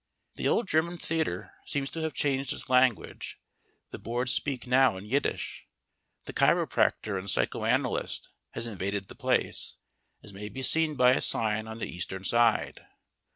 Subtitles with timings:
[0.33, 3.39] The old German theatre seems to have changed its language:
[3.91, 5.67] the boards speak now in Yiddish.
[6.25, 9.75] The chiropractor and psycho analyst has invaded the Place,
[10.23, 12.83] as may be seen by a sign on the eastern side.